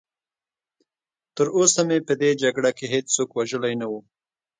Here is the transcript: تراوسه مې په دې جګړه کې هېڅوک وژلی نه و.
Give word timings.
تراوسه 1.35 1.81
مې 1.87 1.97
په 2.07 2.13
دې 2.21 2.31
جګړه 2.41 2.71
کې 2.77 2.85
هېڅوک 2.93 3.29
وژلی 3.37 3.73
نه 3.81 3.87
و. 3.91 3.93